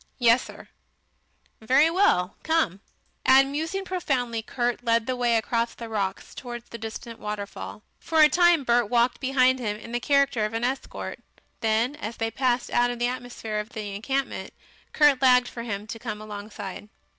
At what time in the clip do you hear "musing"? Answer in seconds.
3.51-3.85